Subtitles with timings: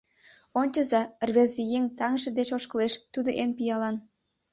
[0.59, 3.95] —Ончыза, рвезыеҥ таҥже деч ошкылеш, тудо эн пиалан.